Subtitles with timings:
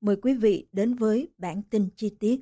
[0.00, 2.40] mời quý vị đến với bản tin chi tiết.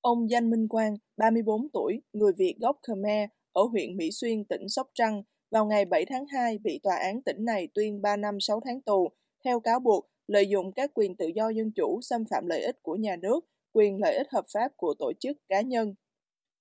[0.00, 4.68] Ông Danh Minh Quang, 34 tuổi, người Việt gốc Khmer ở huyện Mỹ Xuyên, tỉnh
[4.68, 8.40] Sóc Trăng, vào ngày 7 tháng 2 bị tòa án tỉnh này tuyên 3 năm
[8.40, 9.08] 6 tháng tù,
[9.44, 12.82] theo cáo buộc lợi dụng các quyền tự do dân chủ xâm phạm lợi ích
[12.82, 13.40] của nhà nước,
[13.72, 15.94] quyền lợi ích hợp pháp của tổ chức cá nhân.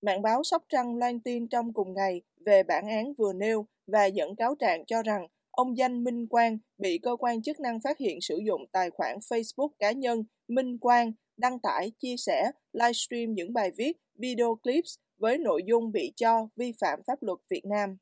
[0.02, 4.06] Mạng báo Sóc Trăng loan tin trong cùng ngày về bản án vừa nêu và
[4.06, 5.28] dẫn cáo trạng cho rằng
[5.60, 9.18] ông Danh Minh Quang bị cơ quan chức năng phát hiện sử dụng tài khoản
[9.18, 14.96] Facebook cá nhân Minh Quang đăng tải, chia sẻ, livestream những bài viết, video clips
[15.18, 17.98] với nội dung bị cho vi phạm pháp luật Việt Nam.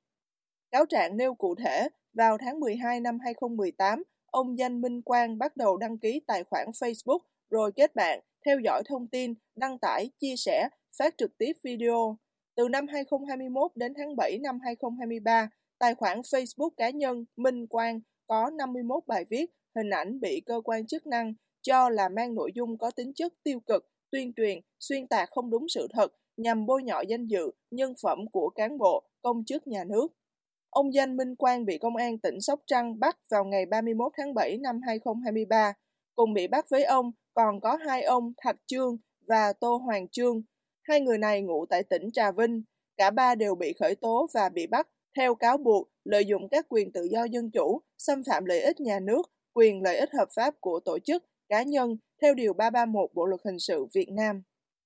[0.72, 5.58] Cáo trạng nêu cụ thể, vào tháng 12 năm 2018, ông Danh Minh Quang bắt
[5.58, 10.10] đầu đăng ký tài khoản Facebook rồi kết bạn, theo dõi thông tin, đăng tải,
[10.20, 12.18] chia sẻ, phát trực tiếp video.
[12.56, 15.50] Từ năm 2021 đến tháng 7 năm 2023,
[15.80, 20.62] Tài khoản Facebook cá nhân Minh Quang có 51 bài viết, hình ảnh bị cơ
[20.64, 24.60] quan chức năng cho là mang nội dung có tính chất tiêu cực, tuyên truyền,
[24.80, 28.78] xuyên tạc không đúng sự thật nhằm bôi nhọ danh dự, nhân phẩm của cán
[28.78, 30.08] bộ, công chức nhà nước.
[30.70, 34.34] Ông Danh Minh Quang bị công an tỉnh Sóc Trăng bắt vào ngày 31 tháng
[34.34, 35.74] 7 năm 2023.
[36.16, 40.42] Cùng bị bắt với ông còn có hai ông Thạch Trương và Tô Hoàng Trương.
[40.84, 42.64] Hai người này ngụ tại tỉnh Trà Vinh.
[42.98, 44.88] Cả ba đều bị khởi tố và bị bắt
[45.18, 48.80] theo cáo buộc lợi dụng các quyền tự do dân chủ, xâm phạm lợi ích
[48.80, 49.22] nhà nước,
[49.54, 53.42] quyền lợi ích hợp pháp của tổ chức, cá nhân theo Điều 331 Bộ Luật
[53.46, 54.42] Hình sự Việt Nam.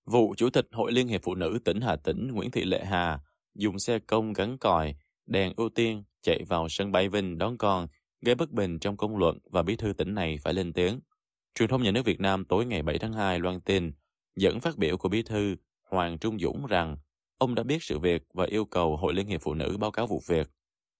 [0.06, 3.20] Vụ Chủ tịch Hội Liên hiệp Phụ nữ tỉnh Hà Tĩnh Nguyễn Thị Lệ Hà
[3.56, 7.88] dùng xe công gắn còi, đèn ưu tiên chạy vào sân bay Vinh đón con,
[8.22, 11.00] gây bất bình trong công luận và bí thư tỉnh này phải lên tiếng.
[11.56, 13.92] Truyền thông nhà nước Việt Nam tối ngày 7 tháng 2 loan tin
[14.36, 15.56] dẫn phát biểu của bí thư
[15.90, 16.98] Hoàng Trung Dũng rằng
[17.42, 20.08] Ông đã biết sự việc và yêu cầu Hội Liên hiệp Phụ nữ báo cáo
[20.08, 20.50] vụ việc.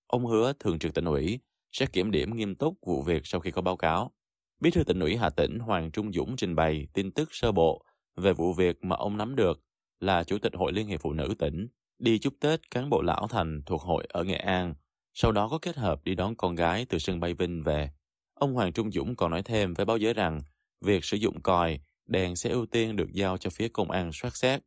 [0.08, 1.40] Ông hứa Thường trực tỉnh ủy
[1.72, 4.12] sẽ kiểm điểm nghiêm túc vụ việc sau khi có báo cáo.
[4.60, 7.86] Bí thư tỉnh ủy Hà Tĩnh Hoàng Trung Dũng trình bày tin tức sơ bộ
[8.16, 9.60] về vụ việc mà ông nắm được
[10.00, 11.68] là Chủ tịch Hội Liên hiệp Phụ nữ tỉnh
[12.00, 14.76] đi chúc Tết cán bộ lão thành thuộc hội ở Nghệ An,
[15.14, 17.92] sau đó có kết hợp đi đón con gái từ sân bay Vinh về.
[18.34, 20.42] Ông Hoàng Trung Dũng còn nói thêm với báo giới rằng
[20.86, 24.36] việc sử dụng còi, đèn sẽ ưu tiên được giao cho phía công an soát
[24.36, 24.62] xét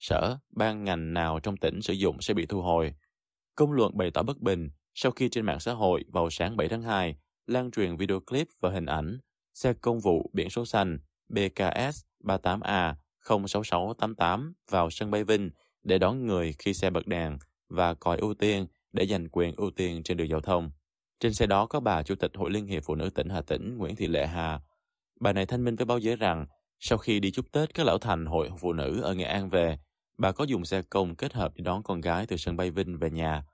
[0.00, 2.94] sở, ban ngành nào trong tỉnh sử dụng sẽ bị thu hồi.
[3.54, 6.68] Công luận bày tỏ bất bình sau khi trên mạng xã hội vào sáng 7
[6.68, 7.16] tháng 2
[7.46, 9.18] lan truyền video clip và hình ảnh
[9.54, 10.98] xe công vụ biển số xanh
[11.28, 12.94] BKS 38A
[13.28, 15.50] 06688 vào sân bay Vinh
[15.82, 17.38] để đón người khi xe bật đèn
[17.68, 20.70] và còi ưu tiên để giành quyền ưu tiên trên đường giao thông.
[21.20, 23.78] Trên xe đó có bà Chủ tịch Hội Liên hiệp Phụ nữ tỉnh Hà Tĩnh
[23.78, 24.60] Nguyễn Thị Lệ Hà.
[25.20, 26.46] Bà này thanh minh với báo giới rằng
[26.78, 29.78] sau khi đi chúc Tết các lão thành Hội Phụ nữ ở Nghệ An về,
[30.18, 32.98] bà có dùng xe công kết hợp để đón con gái từ sân bay Vinh
[32.98, 33.44] về nhà.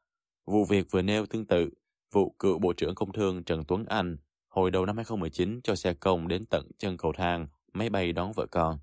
[0.46, 1.70] Vụ việc vừa nêu tương tự,
[2.12, 4.16] vụ cựu Bộ trưởng Công Thương Trần Tuấn Anh
[4.48, 8.32] hồi đầu năm 2019 cho xe công đến tận chân cầu thang, máy bay đón
[8.32, 8.78] vợ con.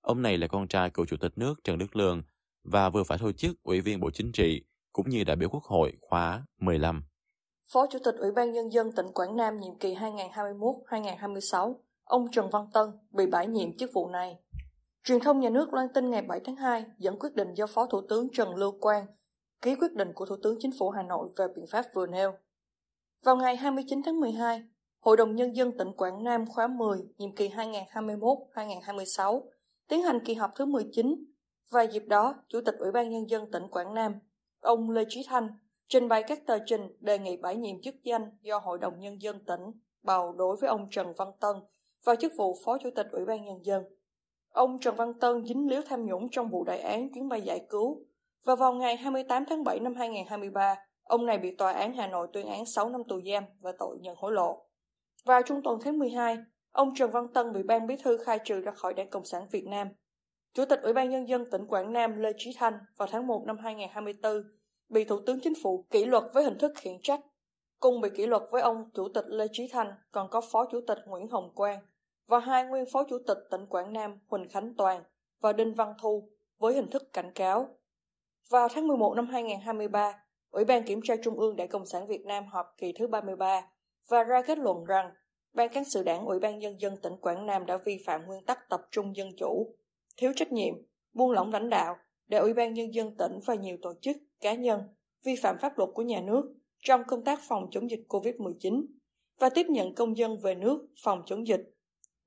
[0.00, 2.22] Ông này là con trai cựu Chủ tịch nước Trần Đức Lương
[2.64, 5.64] và vừa phải thôi chức Ủy viên Bộ Chính trị cũng như đại biểu Quốc
[5.64, 7.02] hội khóa 15.
[7.72, 11.74] Phó Chủ tịch Ủy ban Nhân dân tỉnh Quảng Nam nhiệm kỳ 2021-2026,
[12.04, 14.36] ông Trần Văn Tân bị bãi nhiệm chức vụ này.
[15.08, 17.86] Truyền thông nhà nước loan tin ngày 7 tháng 2 dẫn quyết định do Phó
[17.86, 19.06] Thủ tướng Trần Lưu Quang
[19.62, 22.32] ký quyết định của Thủ tướng Chính phủ Hà Nội về biện pháp vừa nêu.
[23.24, 24.62] Vào ngày 29 tháng 12,
[25.00, 29.42] Hội đồng Nhân dân tỉnh Quảng Nam khóa 10, nhiệm kỳ 2021-2026,
[29.88, 31.24] tiến hành kỳ họp thứ 19
[31.70, 34.14] và dịp đó, Chủ tịch Ủy ban Nhân dân tỉnh Quảng Nam,
[34.60, 35.48] ông Lê Trí Thanh,
[35.88, 39.22] trình bày các tờ trình đề nghị bãi nhiệm chức danh do Hội đồng Nhân
[39.22, 39.60] dân tỉnh
[40.02, 41.56] bầu đối với ông Trần Văn Tân
[42.04, 43.97] vào chức vụ Phó Chủ tịch Ủy ban Nhân dân.
[44.58, 47.66] Ông Trần Văn Tân dính líu tham nhũng trong vụ đại án chuyến bay giải
[47.70, 48.06] cứu
[48.44, 52.28] và vào ngày 28 tháng 7 năm 2023, Ông này bị tòa án Hà Nội
[52.32, 54.66] tuyên án 6 năm tù giam và tội nhận hối lộ.
[55.24, 56.38] Vào trung tuần tháng 12,
[56.72, 59.42] ông Trần Văn Tân bị ban bí thư khai trừ ra khỏi Đảng Cộng sản
[59.50, 59.88] Việt Nam.
[60.54, 63.44] Chủ tịch Ủy ban Nhân dân tỉnh Quảng Nam Lê Trí Thanh vào tháng 1
[63.46, 64.42] năm 2024
[64.88, 67.20] bị Thủ tướng Chính phủ kỷ luật với hình thức khiển trách.
[67.80, 70.80] Cùng bị kỷ luật với ông Chủ tịch Lê Trí Thanh còn có Phó Chủ
[70.86, 71.78] tịch Nguyễn Hồng Quang
[72.28, 75.02] và hai nguyên Phó Chủ tịch tỉnh Quảng Nam Huỳnh Khánh Toàn
[75.40, 76.28] và Đinh Văn Thu
[76.58, 77.68] với hình thức cảnh cáo.
[78.50, 82.24] Vào tháng 11 năm 2023, Ủy ban Kiểm tra Trung ương Đảng Cộng sản Việt
[82.24, 83.62] Nam họp kỳ thứ 33
[84.08, 85.10] và ra kết luận rằng
[85.52, 88.44] Ban cán sự đảng Ủy ban Nhân dân tỉnh Quảng Nam đã vi phạm nguyên
[88.44, 89.76] tắc tập trung dân chủ,
[90.16, 90.74] thiếu trách nhiệm,
[91.12, 91.96] buông lỏng lãnh đạo
[92.26, 94.82] để Ủy ban Nhân dân tỉnh và nhiều tổ chức, cá nhân
[95.24, 98.86] vi phạm pháp luật của nhà nước trong công tác phòng chống dịch COVID-19
[99.38, 101.77] và tiếp nhận công dân về nước phòng chống dịch,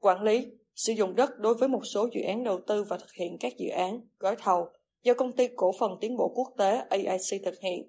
[0.02, 3.14] quản lý, sử dụng đất đối với một số dự án đầu tư và thực
[3.14, 4.70] hiện các dự án, gói thầu
[5.04, 7.88] do công ty cổ phần tiến bộ quốc tế AIC thực hiện.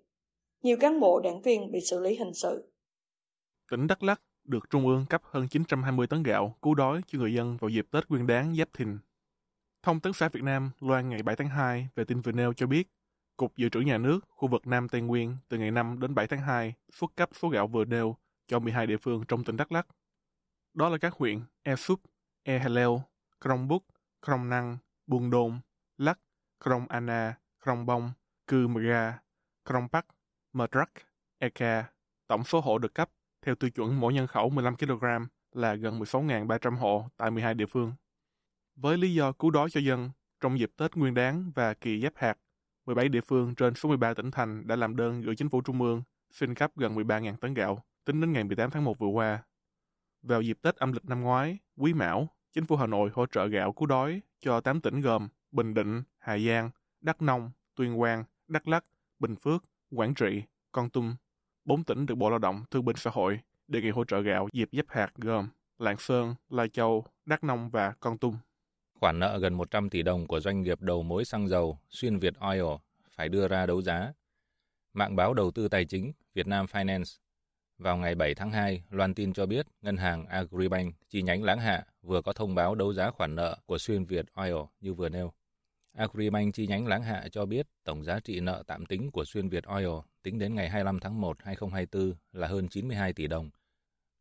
[0.62, 2.72] Nhiều cán bộ đảng viên bị xử lý hình sự.
[3.70, 7.34] Tỉnh Đắk Lắk được Trung ương cấp hơn 920 tấn gạo cứu đói cho người
[7.34, 8.98] dân vào dịp Tết Nguyên đán Giáp Thìn.
[9.82, 12.66] Thông tấn xã Việt Nam loan ngày 7 tháng 2 về tin vừa nêu cho
[12.66, 12.88] biết,
[13.36, 16.26] Cục Dự trữ Nhà nước khu vực Nam Tây Nguyên từ ngày 5 đến 7
[16.26, 18.16] tháng 2 xuất cấp số gạo vừa nêu
[18.48, 19.86] cho 12 địa phương trong tỉnh Đắk Lắk.
[20.74, 22.00] Đó là các huyện E Súp,
[22.42, 23.02] E Haleo,
[23.40, 23.84] Krong Búc,
[24.26, 25.60] Krông Năng, Buôn Đôn,
[25.98, 26.18] Lắc,
[26.64, 27.34] Krong Anna,
[27.64, 28.10] Krong Bông,
[28.46, 29.18] Cư Mờ Ga,
[29.92, 30.06] Bắc,
[30.52, 30.90] Mờ Trắc,
[31.38, 31.84] Eka.
[32.26, 33.10] Tổng số hộ được cấp
[33.42, 35.04] theo tiêu chuẩn mỗi nhân khẩu 15 kg
[35.52, 37.92] là gần 16.300 hộ tại 12 địa phương.
[38.76, 40.10] Với lý do cứu đói cho dân,
[40.40, 42.38] trong dịp Tết Nguyên đán và kỳ giáp hạt,
[42.86, 45.82] 17 địa phương trên số 13 tỉnh thành đã làm đơn gửi chính phủ trung
[45.82, 49.42] ương xin cấp gần 13.000 tấn gạo tính đến ngày 18 tháng 1 vừa qua.
[50.22, 53.46] Vào dịp Tết âm lịch năm ngoái, Quý Mão, chính phủ Hà Nội hỗ trợ
[53.46, 56.70] gạo cứu đói cho 8 tỉnh gồm Bình Định, Hà Giang,
[57.00, 58.84] Đắk Nông, Tuyên Quang, Đắk Lắk,
[59.18, 60.42] Bình Phước, Quảng Trị,
[60.72, 61.14] Con Tum.
[61.64, 64.48] Bốn tỉnh được Bộ Lao động Thương binh Xã hội đề nghị hỗ trợ gạo
[64.52, 65.48] dịp giáp hạt gồm
[65.78, 68.34] Lạng Sơn, Lai Châu, Đắk Nông và Con Tum.
[69.00, 72.34] Khoản nợ gần 100 tỷ đồng của doanh nghiệp đầu mối xăng dầu Xuyên Việt
[72.40, 72.62] Oil
[73.10, 74.12] phải đưa ra đấu giá.
[74.92, 77.18] Mạng báo đầu tư tài chính Việt Nam Finance
[77.82, 81.60] vào ngày 7 tháng 2 loan tin cho biết ngân hàng Agribank chi nhánh Láng
[81.60, 85.08] Hạ vừa có thông báo đấu giá khoản nợ của Xuyên Việt Oil như vừa
[85.08, 85.32] nêu.
[85.96, 89.48] Agribank chi nhánh Láng Hạ cho biết tổng giá trị nợ tạm tính của Xuyên
[89.48, 89.88] Việt Oil
[90.22, 93.50] tính đến ngày 25 tháng 1, 2024 là hơn 92 tỷ đồng.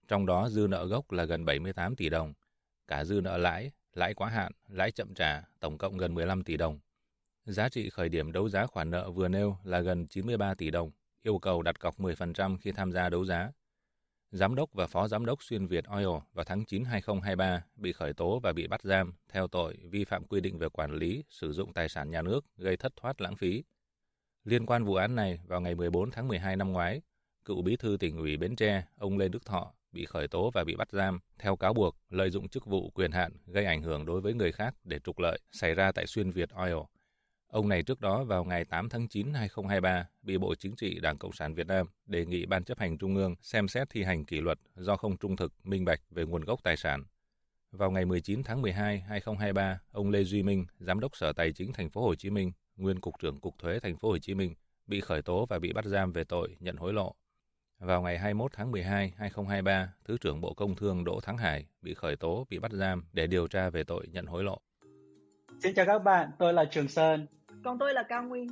[0.07, 2.33] Trong đó dư nợ gốc là gần 78 tỷ đồng.
[2.87, 6.57] Cả dư nợ lãi, lãi quá hạn, lãi chậm trả tổng cộng gần 15 tỷ
[6.57, 6.79] đồng.
[7.45, 10.91] Giá trị khởi điểm đấu giá khoản nợ vừa nêu là gần 93 tỷ đồng,
[11.23, 13.51] yêu cầu đặt cọc 10% khi tham gia đấu giá.
[14.31, 18.13] Giám đốc và Phó Giám đốc Xuyên Việt Oil vào tháng 9 2023 bị khởi
[18.13, 21.51] tố và bị bắt giam theo tội vi phạm quy định về quản lý, sử
[21.51, 23.63] dụng tài sản nhà nước gây thất thoát lãng phí.
[24.43, 27.01] Liên quan vụ án này, vào ngày 14 tháng 12 năm ngoái,
[27.45, 30.63] cựu bí thư tỉnh ủy Bến Tre, ông Lê Đức Thọ bị khởi tố và
[30.63, 34.05] bị bắt giam theo cáo buộc lợi dụng chức vụ quyền hạn gây ảnh hưởng
[34.05, 36.77] đối với người khác để trục lợi xảy ra tại Xuyên Việt Oil.
[37.51, 41.17] Ông này trước đó vào ngày 8 tháng 9 2023 bị Bộ Chính trị Đảng
[41.17, 44.25] Cộng sản Việt Nam đề nghị Ban chấp hành Trung ương xem xét thi hành
[44.25, 47.03] kỷ luật do không trung thực, minh bạch về nguồn gốc tài sản.
[47.71, 51.73] Vào ngày 19 tháng 12 2023, ông Lê Duy Minh, Giám đốc Sở Tài chính
[51.73, 54.53] Thành phố Hồ Chí Minh, nguyên cục trưởng Cục Thuế Thành phố Hồ Chí Minh,
[54.87, 57.15] bị khởi tố và bị bắt giam về tội nhận hối lộ.
[57.79, 61.93] Vào ngày 21 tháng 12, 2023, Thứ trưởng Bộ Công Thương Đỗ Thắng Hải bị
[61.93, 64.61] khởi tố, bị bắt giam để điều tra về tội nhận hối lộ.
[65.63, 67.27] Xin chào các bạn, tôi là Trường Sơn.
[67.63, 68.47] Còn tôi là Cao Nguyên.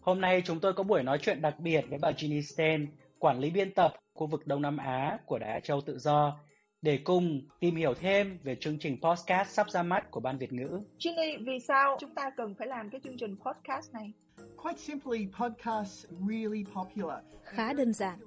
[0.00, 2.86] Hôm nay chúng tôi có buổi nói chuyện đặc biệt với bà Ginny Sten,
[3.18, 6.38] quản lý biên tập khu vực Đông Nam Á của Đài Á Châu Tự Do,
[6.82, 10.52] để cùng tìm hiểu thêm về chương trình podcast sắp ra mắt của Ban Việt
[10.52, 10.80] ngữ.
[10.98, 14.12] Ginny, vì sao chúng ta cần phải làm cái chương trình podcast này?
[14.56, 17.18] Quite simply, podcasts really popular.
[17.44, 18.18] Khá đơn giản,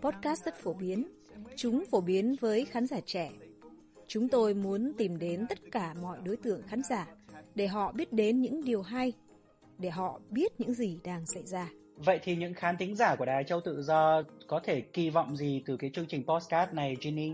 [0.00, 1.06] podcast rất phổ biến.
[1.56, 3.30] Chúng phổ biến với khán giả trẻ.
[4.06, 7.06] Chúng tôi muốn tìm đến tất cả mọi đối tượng khán giả
[7.54, 9.12] để họ biết đến những điều hay,
[9.82, 11.70] để họ biết những gì đang xảy ra.
[11.96, 15.36] Vậy thì những khán thính giả của Đài Châu Tự Do có thể kỳ vọng
[15.36, 17.32] gì từ cái chương trình podcast này, Ginny?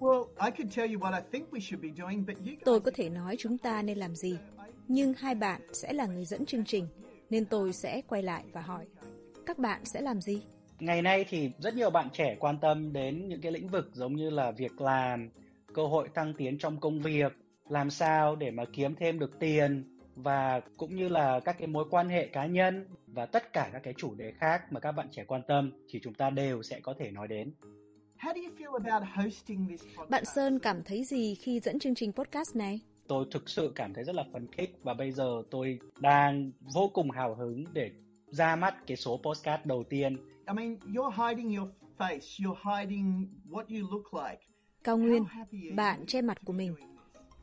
[0.00, 2.64] Well, I could tell you what I think we should be doing, but you guys...
[2.64, 4.36] Tôi có thể nói chúng ta nên làm gì,
[4.88, 6.86] nhưng hai bạn sẽ là người dẫn chương trình,
[7.30, 8.86] nên tôi sẽ quay lại và hỏi,
[9.46, 10.42] các bạn sẽ làm gì?
[10.80, 14.16] Ngày nay thì rất nhiều bạn trẻ quan tâm đến những cái lĩnh vực giống
[14.16, 15.30] như là việc làm,
[15.74, 17.32] cơ hội thăng tiến trong công việc,
[17.68, 21.84] làm sao để mà kiếm thêm được tiền và cũng như là các cái mối
[21.90, 25.08] quan hệ cá nhân và tất cả các cái chủ đề khác mà các bạn
[25.10, 27.52] trẻ quan tâm thì chúng ta đều sẽ có thể nói đến.
[28.18, 30.10] How do you feel about hosting this podcast?
[30.10, 32.80] Bạn Sơn cảm thấy gì khi dẫn chương trình podcast này?
[33.08, 36.90] Tôi thực sự cảm thấy rất là phấn khích và bây giờ tôi đang vô
[36.94, 37.90] cùng hào hứng để
[38.26, 40.16] ra mắt cái số podcast đầu tiên
[40.48, 41.68] I mean, you're hiding your
[41.98, 42.38] face.
[42.38, 44.40] You're hiding what you look like.
[44.84, 45.24] Cao Nguyên,
[45.76, 46.74] bạn che mặt của mình.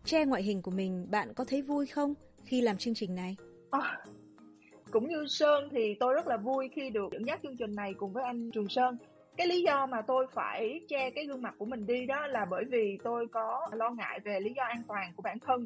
[0.05, 2.13] Che ngoại hình của mình, bạn có thấy vui không
[2.45, 3.35] khi làm chương trình này?
[3.71, 3.99] À,
[4.91, 7.93] cũng như Sơn thì tôi rất là vui khi được dẫn dắt chương trình này
[7.93, 8.97] cùng với anh Trường Sơn.
[9.37, 12.45] Cái lý do mà tôi phải che cái gương mặt của mình đi đó là
[12.45, 15.65] bởi vì tôi có lo ngại về lý do an toàn của bản thân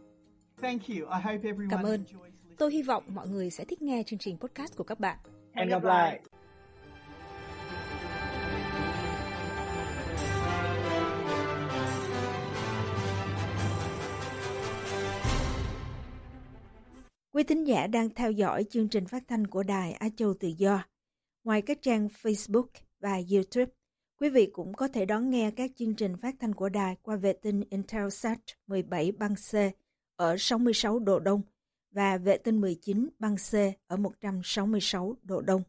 [1.69, 2.03] Cảm ơn.
[2.57, 5.17] Tôi hy vọng mọi người sẽ thích nghe chương trình podcast của các bạn.
[5.53, 6.21] Hẹn gặp lại.
[17.33, 20.47] Quý thính giả đang theo dõi chương trình phát thanh của Đài Á Châu Tự
[20.57, 20.83] Do.
[21.43, 22.67] Ngoài các trang Facebook
[22.99, 23.71] và YouTube,
[24.19, 27.15] quý vị cũng có thể đón nghe các chương trình phát thanh của đài qua
[27.15, 29.53] vệ tinh Intelsat 17 băng C
[30.21, 31.41] ở 66 độ Đông
[31.91, 33.53] và vệ tinh 19 băng C
[33.87, 35.63] ở 166 độ Đông.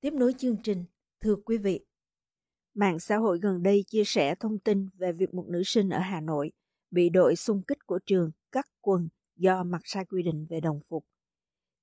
[0.00, 0.84] Tiếp nối chương trình,
[1.20, 1.84] thưa quý vị.
[2.74, 5.98] Mạng xã hội gần đây chia sẻ thông tin về việc một nữ sinh ở
[5.98, 6.52] Hà Nội
[6.90, 10.80] bị đội xung kích của trường cắt quần do mặc sai quy định về đồng
[10.88, 11.04] phục.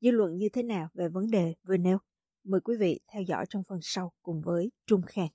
[0.01, 1.97] Dư luận như thế nào về vấn đề vừa nêu?
[2.43, 5.29] Mời quý vị theo dõi trong phần sau cùng với Trung Khang.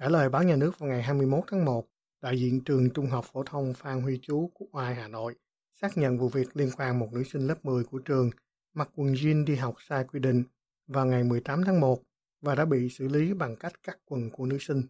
[0.00, 1.88] Trả lời báo nhà nước vào ngày 21 tháng 1,
[2.20, 5.36] đại diện trường Trung học phổ thông Phan Huy Chú, Quốc Oai, Hà Nội
[5.82, 8.30] xác nhận vụ việc liên quan một nữ sinh lớp 10 của trường
[8.74, 10.44] mặc quần jean đi học sai quy định
[10.86, 12.02] vào ngày 18 tháng 1
[12.40, 14.82] và đã bị xử lý bằng cách cắt quần của nữ sinh.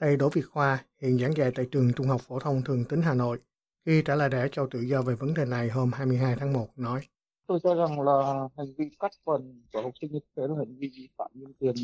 [0.00, 3.02] Thầy Đỗ Việt Khoa, hiện giảng dạy tại trường Trung học phổ thông Thường Tín
[3.02, 3.38] Hà Nội,
[3.86, 6.68] khi trả lời đẻ cho tự do về vấn đề này hôm 22 tháng 1
[6.76, 7.00] nói.
[7.46, 10.78] Tôi cho rằng là hành vi cắt quần của học sinh như thế là hành
[10.78, 11.74] vi vi phạm nhân quyền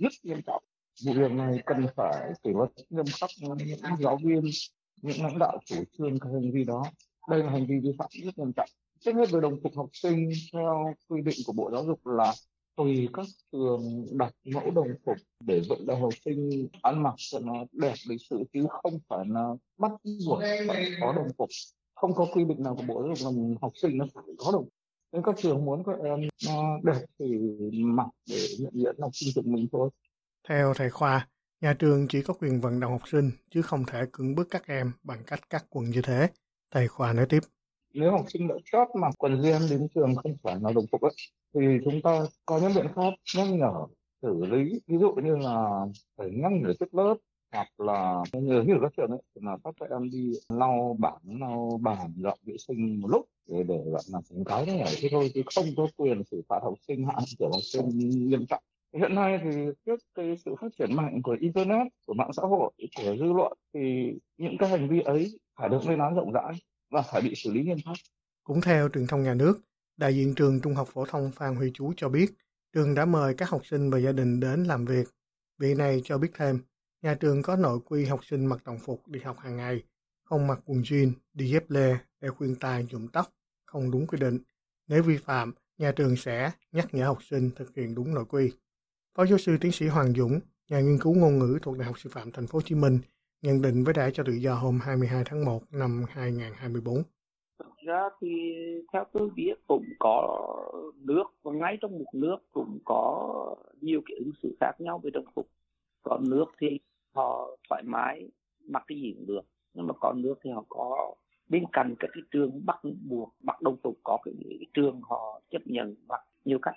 [0.00, 0.62] rất nghiêm trọng.
[1.04, 4.44] Vụ việc này cần phải kỷ luật nghiêm khắc những giáo viên,
[5.02, 6.82] những lãnh đạo chủ trương cái hành vi đó
[7.30, 8.68] đây là hành vi vi phạm rất nghiêm trọng.
[9.00, 12.32] Trước hết về đồng phục học sinh theo quy định của bộ giáo dục là
[12.76, 17.38] tùy các trường đặt mẫu đồng phục để vận động học sinh ăn mặc cho
[17.38, 19.92] nó đẹp lịch sự, chứ không phải là bắt
[20.26, 21.48] buộc phải có đồng phục.
[21.94, 24.52] Không có quy định nào của bộ giáo dục là học sinh nó phải có
[24.52, 24.72] đồng phục.
[25.12, 26.20] Nên các trường muốn các em
[26.82, 27.26] đẹp thì
[27.84, 29.90] mặc để nhận diện học sinh của mình thôi.
[30.48, 31.28] Theo thầy khoa,
[31.60, 34.66] nhà trường chỉ có quyền vận động học sinh, chứ không thể cưỡng bức các
[34.66, 36.28] em bằng cách cắt quần như thế.
[36.70, 37.40] Thầy Khoa nói tiếp.
[37.94, 41.00] Nếu học sinh đã chót mặc quần jean đến trường không phải là đồng phục
[41.00, 41.12] ấy,
[41.54, 43.72] thì chúng ta có những biện pháp nhắc nhở,
[44.22, 44.80] xử lý.
[44.86, 47.14] Ví dụ như là phải nhắc nhở trước lớp
[47.52, 51.40] hoặc là nhờ như ở các trường ấy là các các em đi lau bảng
[51.40, 54.84] lau bàn dọn vệ sinh một lúc để để gọi là cảnh cáo nhắc nhở
[55.00, 57.88] thế thôi chứ không có quyền xử phạt học sinh hạ kiểu học sinh
[58.28, 59.50] nghiêm trọng hiện nay thì
[59.86, 63.52] trước cái sự phát triển mạnh của internet của mạng xã hội của dư luận
[63.74, 66.52] thì những cái hành vi ấy phải được lên án rộng rãi
[66.90, 67.96] và phải bị xử lý nghiêm khắc.
[68.44, 69.60] Cũng theo truyền thông nhà nước,
[69.96, 72.34] đại diện trường Trung học phổ thông Phan Huy Chú cho biết,
[72.72, 75.08] trường đã mời các học sinh và gia đình đến làm việc.
[75.58, 76.60] Vị này cho biết thêm,
[77.02, 79.82] nhà trường có nội quy học sinh mặc đồng phục đi học hàng ngày,
[80.24, 83.26] không mặc quần jean, đi dép lê, đeo khuyên tai, nhuộm tóc,
[83.66, 84.38] không đúng quy định.
[84.86, 88.52] Nếu vi phạm, nhà trường sẽ nhắc nhở học sinh thực hiện đúng nội quy.
[89.14, 91.98] Phó giáo sư tiến sĩ Hoàng Dũng, nhà nghiên cứu ngôn ngữ thuộc Đại học
[91.98, 92.98] Sư phạm Thành phố Hồ Chí Minh,
[93.42, 97.02] nhận định với Đài cho tự do hôm 22 tháng 1 năm 2024.
[97.58, 98.28] Thực ra thì
[98.92, 100.44] theo tôi biết cũng có
[100.94, 105.10] nước và ngay trong một nước cũng có nhiều cái ứng xử khác nhau về
[105.10, 105.48] đồng phục.
[106.02, 106.78] Có nước thì
[107.14, 108.28] họ thoải mái
[108.68, 111.14] mặc cái gì cũng được nhưng mà có nước thì họ có
[111.48, 112.76] bên cạnh các cái trường bắt
[113.08, 116.74] buộc mặc đồng phục có cái, cái trường họ chấp nhận mặc nhiều cách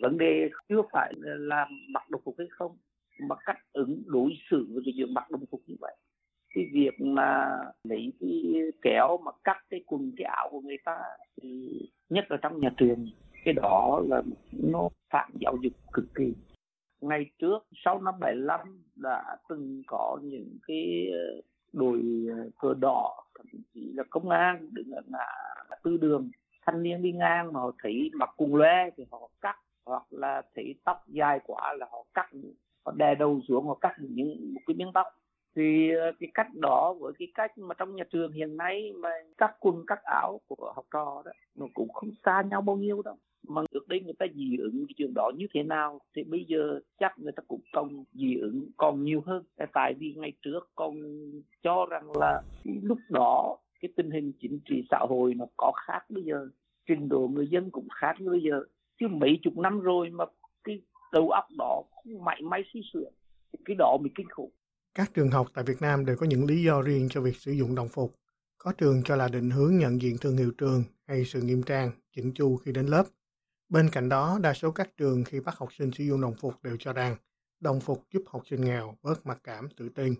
[0.00, 2.76] vấn đề chưa phải là mặc đồng phục hay không
[3.28, 5.96] mà cách ứng đối xử với cái việc mặc đồng phục như vậy
[6.54, 8.52] cái việc mà lấy cái
[8.82, 10.98] kéo mà cắt cái quần cái áo của người ta
[11.42, 13.06] thì nhất là trong nhà trường,
[13.44, 16.34] cái đó là nó phạm giáo dục cực kỳ.
[17.00, 18.60] Ngày trước, sau năm 75
[18.96, 21.40] đã từng có những cái ờ,
[21.72, 22.02] đội
[22.36, 25.26] ờ, cờ đỏ, thậm chí là công an đứng ở ngã
[25.82, 26.30] tư đường,
[26.66, 30.42] thanh niên đi ngang mà họ thấy mặc cùng loe thì họ cắt, hoặc là
[30.54, 32.30] thấy tóc dài quá là họ cắt,
[32.84, 35.06] họ đè đầu xuống, họ cắt những một cái miếng tóc
[35.56, 39.08] thì ờ, cái cách đó với cái cách mà trong nhà trường hiện nay mà
[39.38, 43.02] cắt quần cắt áo của học trò đó, nó cũng không xa nhau bao nhiêu
[43.02, 43.16] đâu.
[43.48, 46.44] Mà trước đây người ta dị ứng cái trường đó như thế nào thì bây
[46.48, 49.44] giờ chắc người ta cũng còn dị ứng còn nhiều hơn.
[49.72, 50.94] Tại vì ngày trước còn
[51.62, 52.42] cho rằng là
[52.82, 56.48] lúc đó cái tình hình chính trị xã hội nó có khác bây giờ,
[56.86, 58.62] trình độ người dân cũng khác như bây giờ.
[59.00, 60.24] Chứ mấy chục năm rồi mà
[60.64, 60.82] cái
[61.12, 63.10] đầu óc đó không mạnh may suy sửa
[63.64, 64.50] cái đó mới kinh khủng
[64.94, 67.52] các trường học tại Việt Nam đều có những lý do riêng cho việc sử
[67.52, 68.14] dụng đồng phục.
[68.58, 71.90] Có trường cho là định hướng nhận diện thương hiệu trường hay sự nghiêm trang,
[72.16, 73.04] chỉnh chu khi đến lớp.
[73.68, 76.54] Bên cạnh đó, đa số các trường khi bắt học sinh sử dụng đồng phục
[76.62, 77.16] đều cho rằng
[77.60, 80.14] đồng phục giúp học sinh nghèo bớt mặc cảm, tự tin.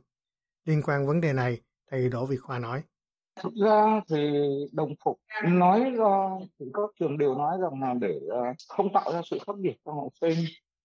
[0.65, 1.61] Liên quan vấn đề này,
[1.91, 2.83] thầy Đỗ Việt Khoa nói.
[3.43, 4.17] Thực ra thì
[4.73, 6.29] đồng phục nói ra
[6.61, 9.75] thì các trường đều nói rằng là để ờ, không tạo ra sự khác biệt
[9.85, 10.39] cho học sinh,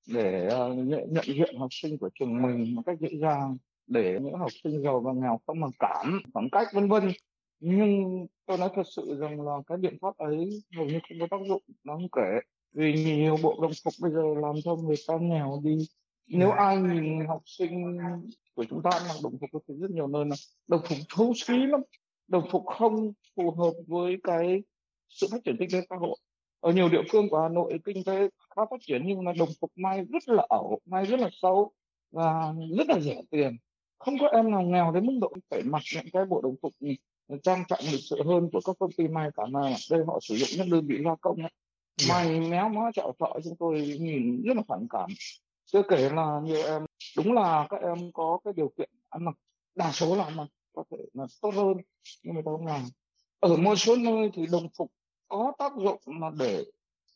[0.08, 4.20] để ờ, nhận nhận diện học sinh của trường mình một cách dễ dàng để
[4.22, 7.04] những học sinh giàu và nghèo không mặc cảm khoảng cách vân vân.
[7.60, 11.28] Nhưng tôi nói thật sự rằng là cái biện pháp ấy hầu như không có
[11.32, 12.40] tác dụng đáng kể.
[12.74, 15.78] Vì nhiều bộ đồng phục bây giờ làm cho người ta nghèo đi.
[16.28, 17.98] Nếu ai nhìn học sinh
[18.56, 20.36] của chúng ta mặc đồng phục thì rất nhiều nơi là
[20.68, 21.82] đồng phục xấu xí lắm.
[22.28, 24.64] Đồng phục không phù hợp với cái
[25.10, 26.18] sự phát triển kinh tế xã hội.
[26.60, 29.50] Ở nhiều địa phương của Hà Nội kinh tế khá phát triển nhưng mà đồng
[29.62, 31.72] phục may rất là ẩu may rất là xấu
[32.12, 33.58] và rất là rẻ tiền
[34.00, 36.74] không có em nào nghèo đến mức độ phải mặc những cái bộ đồng phục
[37.44, 39.62] trang trọng lịch sự hơn của các công ty may cả mà
[39.92, 41.52] đây họ sử dụng những đơn vị gia công ấy.
[41.98, 42.14] Dạ.
[42.14, 45.10] may méo mó chợ thọ chúng tôi nhìn rất là phản cảm
[45.66, 46.86] chưa kể là nhiều em
[47.18, 49.36] đúng là các em có cái điều kiện ăn mặc
[49.76, 51.78] đa số là mặc có thể là tốt hơn
[52.24, 52.82] nhưng mà không làm
[53.40, 54.92] ở một số nơi thì đồng phục
[55.28, 56.64] có tác dụng là để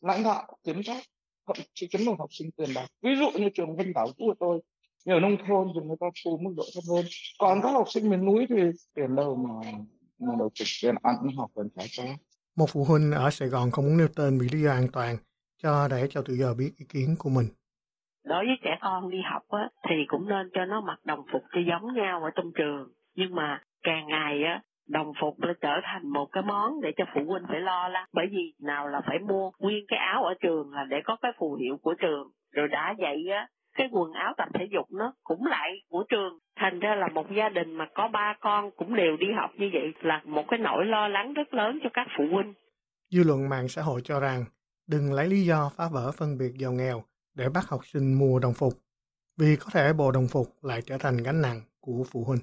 [0.00, 1.02] lãnh đạo kiểm soát
[1.46, 4.60] thậm chí một học sinh tiền bạc ví dụ như trường Vân Bảo của tôi
[5.04, 7.04] như ở nông thôn thì người ta thu mức độ thấp hơn.
[7.38, 8.56] Còn các học sinh miền núi thì
[8.94, 9.70] tiền đâu mà
[10.18, 12.04] mà đầu trực tiền ăn học cần phải có.
[12.56, 15.16] Một phụ huynh ở Sài Gòn không muốn nêu tên vì lý do an toàn
[15.62, 17.46] cho để cho tự giờ biết ý kiến của mình.
[18.24, 21.42] Đối với trẻ con đi học á thì cũng nên cho nó mặc đồng phục
[21.52, 22.92] cho giống nhau ở trong trường.
[23.14, 27.04] Nhưng mà càng ngày á đồng phục nó trở thành một cái món để cho
[27.14, 28.08] phụ huynh phải lo lắng.
[28.12, 31.32] Bởi vì nào là phải mua nguyên cái áo ở trường là để có cái
[31.38, 32.30] phù hiệu của trường.
[32.52, 36.38] Rồi đã vậy á cái quần áo tập thể dục nó cũng lại của trường.
[36.56, 39.70] Thành ra là một gia đình mà có ba con cũng đều đi học như
[39.72, 42.54] vậy là một cái nỗi lo lắng rất lớn cho các phụ huynh.
[43.10, 44.44] Dư luận mạng xã hội cho rằng
[44.86, 47.04] đừng lấy lý do phá vỡ phân biệt giàu nghèo
[47.34, 48.72] để bắt học sinh mua đồng phục,
[49.38, 52.42] vì có thể bộ đồng phục lại trở thành gánh nặng của phụ huynh.